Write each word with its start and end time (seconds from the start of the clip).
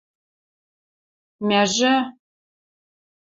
Мӓжӹ?.. 1.47 1.93